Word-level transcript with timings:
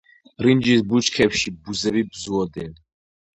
ბრინჯის 0.37 0.81
ბუჩქებში 0.93 1.53
ბუზები 1.67 2.03
ბზუოდნენ. 2.17 2.73